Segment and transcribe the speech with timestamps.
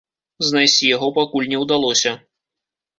[0.47, 2.19] Знайсці яго пакуль не ўдалося.